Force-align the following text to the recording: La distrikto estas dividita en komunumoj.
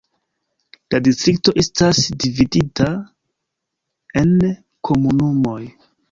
La 0.93 0.99
distrikto 1.07 1.51
estas 1.63 1.99
dividita 2.23 2.87
en 4.23 4.31
komunumoj. 4.89 5.59